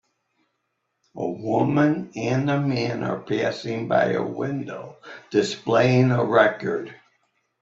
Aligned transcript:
A 1.15 1.27
woman 1.29 2.09
and 2.15 2.49
a 2.49 2.59
man 2.59 3.03
are 3.03 3.19
passing 3.19 3.87
by 3.87 4.13
a 4.13 4.23
window 4.23 4.97
displaying 5.29 6.09
a 6.09 6.23
record. 6.25 6.91